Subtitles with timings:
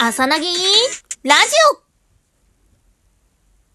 [0.00, 0.54] 朝なぎラジ
[1.74, 1.82] オ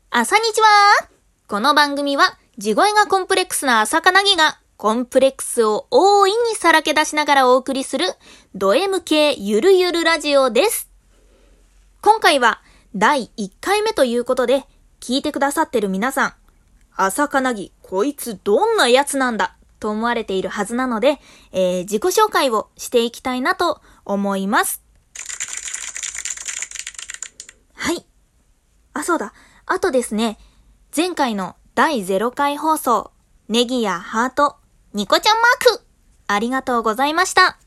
[0.10, 1.10] 朝にちは
[1.47, 8.06] この番組は、地声がコンプレックスな朝かなぎが、コンプレックスを大いにさらけ出しながらお送りする、
[8.56, 10.90] ド M 系ゆるゆるラジオです。
[12.01, 12.62] 今回は、
[12.96, 14.63] 第1回目ということで、
[15.01, 16.34] 聞いてくださってる皆さん、
[16.95, 21.20] 朝かなぎ、こいつどんなやつなんだと思われているはずなので、
[21.52, 24.84] えー、自己紹介をしていきたいなと思います。
[27.84, 28.05] はい。
[28.93, 29.33] あ、そうだ。
[29.65, 30.38] あとですね、
[30.95, 33.11] 前回の第0回放送、
[33.49, 34.57] ネギやハート、
[34.93, 35.84] ニコちゃんマーク、
[36.27, 37.57] ありがとうございました。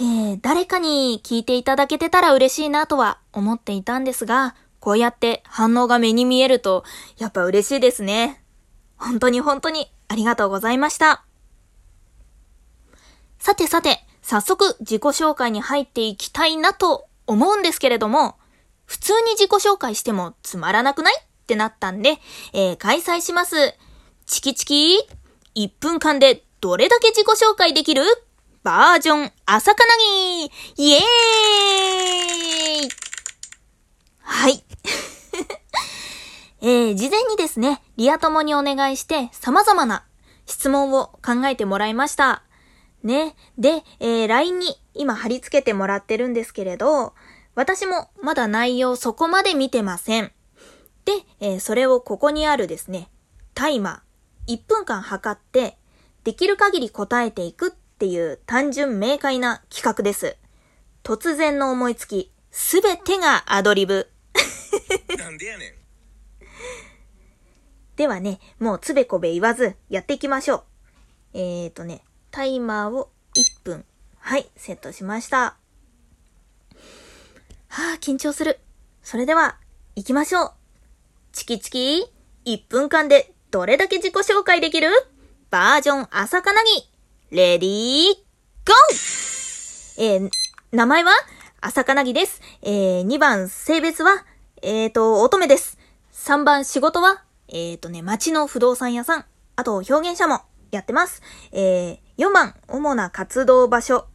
[0.00, 6.84] えー、誰かに聞いていただけてたら嬉しいなとは思っていたんですが、こうやって反応が目に見えると、
[7.18, 8.42] やっぱ嬉しいですね。
[8.96, 11.24] 本当に本当にありがとうございました。
[13.38, 18.36] さてさて、早速自己紹介に入っていきたいなと思うんですけれども、
[18.90, 21.14] 普通に自己紹介してもつまらなくない？
[21.16, 22.18] ってなったんで、
[22.52, 23.54] えー、開催します。
[24.26, 24.98] チキチキ
[25.54, 28.02] !1 分間でどれだけ自己紹介できる？
[28.64, 29.92] バージョン朝かな
[30.76, 31.00] ぎイエー
[32.84, 32.88] イ
[34.22, 34.64] はい。
[36.60, 40.04] えー、事前にですね、リア友にお願いして様々な
[40.46, 42.42] 質問を考えてもらいました。
[43.04, 43.36] ね。
[43.56, 47.14] で、えー、LINE に今貼り付けてもらってるんですけれど、
[47.54, 50.32] 私もまだ内容そこまで見てません。
[51.04, 53.10] で、えー、それをここにあるですね、
[53.54, 55.76] タイマー、1分間測って、
[56.24, 60.36] できる限り答えていくっていう単純明快な企画です。
[61.02, 64.10] 突然の思いつき、すべてがアドリブ。
[65.18, 65.74] なんでやねん。
[67.96, 70.64] ではね、もうつべこべ言わず、やっていきましょう。
[71.34, 73.84] えーとね、タイマーを1分。
[74.18, 75.59] はい、セットしました。
[77.72, 78.58] はあ、緊張する。
[79.00, 79.56] それでは、
[79.94, 80.52] 行きましょう。
[81.30, 82.12] チキチキ、
[82.44, 84.88] 1分間でどれだけ自己紹介できる？
[85.50, 86.90] バージョン朝かなぎ。
[87.30, 88.14] レディー、
[88.66, 90.30] ゴーえー、
[90.72, 91.12] 名前は？
[91.60, 92.40] 朝かなぎです。
[92.62, 94.24] えー、2番性別は、
[94.62, 95.78] えーと、乙女です。
[96.12, 99.24] 3番仕事は、えーとね、街の不動産屋さん。
[99.54, 100.40] あと、表現者も
[100.72, 101.22] やってます。
[101.52, 104.08] えー、4番、主な活動場所。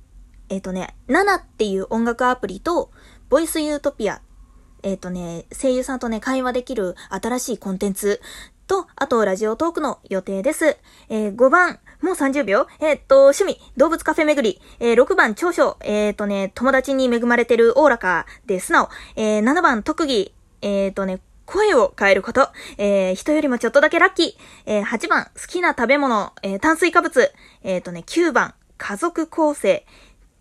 [0.49, 2.91] えっ、ー、とね、7っていう音楽アプリと、
[3.35, 4.22] ボイスユートピア。
[4.81, 8.22] えっ、ー、とね、声優さんとね、会話できる新しいコンテンツ
[8.66, 10.78] と、あと、ラジオトークの予定です。
[11.09, 14.62] えー、5番、もう30秒えー、っと、趣味、動物カフェ巡り。
[14.79, 15.75] えー、6番、長所。
[15.81, 18.88] えー、っとね、友達に恵まれてるおおらかで素直。
[19.18, 20.34] えー、7番、特技。
[20.62, 22.47] え、っとね、声を変えること。
[22.78, 24.34] え、人よりもちょっとだけラッキー。
[24.66, 26.31] えー、8番、好きな食べ物。
[26.41, 27.34] え、炭水化物。
[27.63, 29.85] え、っとね、9番、家族構成。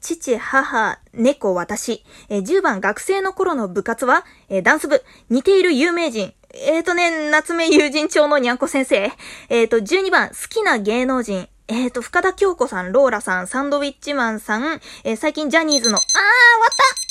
[0.05, 2.05] 父、母、猫、私。
[2.29, 5.03] えー、10番、学生の頃の部活は、えー、ダンス部。
[5.31, 6.35] 似ている有名人。
[6.53, 9.11] えーとね、夏目友人帳のにゃんこ先生。
[9.49, 11.49] えーと、12番、好きな芸能人。
[11.69, 16.13] えーと、深田京子さん、ローラさん、サンドウィッチマンさん、え、最近ジャニーズの、あー、終
[16.61, 17.05] わった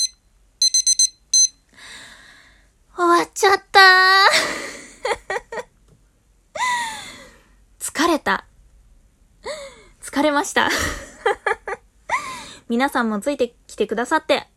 [2.96, 8.46] 終わっちゃったー 疲れた。
[10.00, 10.70] 疲れました
[12.74, 14.48] 皆さんもついてきてくださって、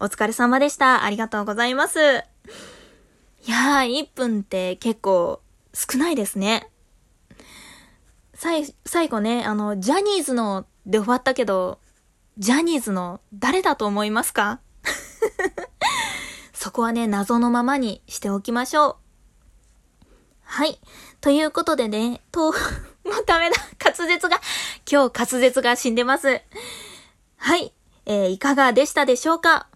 [0.00, 1.04] お疲れ様でした。
[1.04, 1.98] ありがとうございます。
[2.00, 5.42] いやー、1分って結構
[5.74, 6.70] 少ないですね。
[8.32, 11.78] 最、最後ね、あの、ジャニーズので終わったけど、
[12.38, 14.60] ジャニーズの誰だと思いますか？
[16.54, 18.96] そこはね、謎のままにしておきましょう。
[20.44, 20.80] はい。
[21.20, 22.52] ということでね、と、
[23.04, 23.56] もうダメだ。
[23.84, 24.40] 滑舌が、
[24.90, 26.40] 今日滑舌が死んでます。
[27.36, 27.72] はい。
[28.06, 29.68] えー、いかがでしたでしょうか？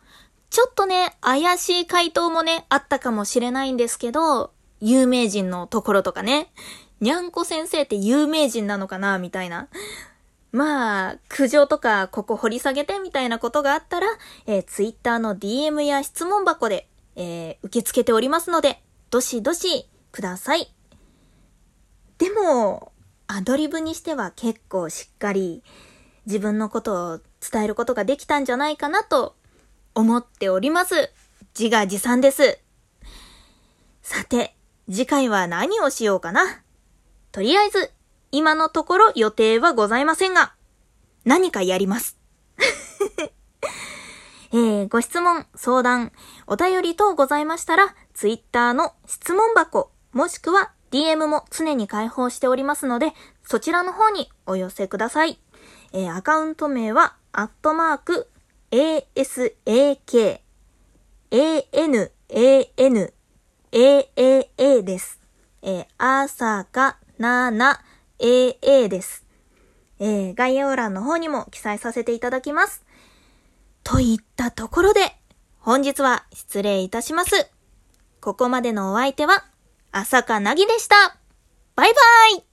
[0.50, 6.52] ちょっとね、怪しい回答もね、あったかもしれないんですけど、有名人のところとかね、
[7.00, 9.68] にゃんこ先生って有名人なのかなみたいな。
[10.52, 14.08] まあ、苦情とかここ掘り下げてみたいなことがあったら、
[14.46, 20.74] えー、ツイッターの DM や質問箱で、えー、受け付けておりますので、どしどしください。
[22.18, 22.92] でも、
[23.28, 25.62] アドリブにしては結構しっかり
[26.30, 29.34] 自分のことを伝えることができたんじゃないかなと
[29.96, 31.10] 思っております。
[31.58, 32.60] 自画自賛です。
[34.00, 34.54] さて、
[34.88, 36.62] 次回は何をしようかな。
[37.32, 37.90] とりあえず、
[38.30, 40.54] 今のところ予定はございませんが、
[41.24, 42.16] 何かやります。
[44.52, 46.12] えー、ご質問、相談、
[46.46, 55.40] お便り等ございましたら、ツイッターの質問箱、もしくは DM も常に開放しておりますので、そちらの方にお寄せください。
[55.92, 58.28] えー、アカウント名は、アットマーク、
[58.70, 60.40] asak、
[61.30, 62.12] a-n-a-n-a-a-a
[64.82, 65.20] です。
[65.62, 67.80] えー、あさかなな
[68.18, 69.24] a-a です。
[69.98, 72.84] えー、概要欄の方にも記載させていただきます。
[73.82, 75.16] といったところで、
[75.58, 77.50] 本日は失礼いたします。
[78.20, 79.44] ここまでのお相手は、
[79.92, 81.16] 朝香なぎでした。
[81.74, 82.49] バイバイ